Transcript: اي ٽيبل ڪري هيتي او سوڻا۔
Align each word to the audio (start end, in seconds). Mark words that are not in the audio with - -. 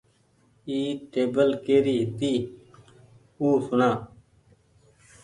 اي 0.69 0.77
ٽيبل 1.11 1.49
ڪري 1.67 1.93
هيتي 2.01 2.33
او 3.39 3.47
سوڻا۔ 3.65 3.91